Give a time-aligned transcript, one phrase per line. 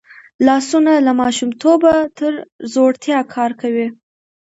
[0.45, 2.33] لاسونه له ماشومتوبه تر
[2.73, 3.87] زوړتیا کار کوي